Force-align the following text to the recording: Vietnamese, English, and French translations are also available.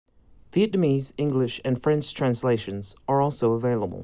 Vietnamese, 0.51 1.13
English, 1.19 1.61
and 1.63 1.83
French 1.83 2.11
translations 2.11 2.95
are 3.07 3.21
also 3.21 3.51
available. 3.53 3.99